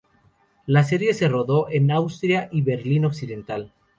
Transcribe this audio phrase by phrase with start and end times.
[0.65, 3.71] La serie se rodó en Austria y Berlín Occidental.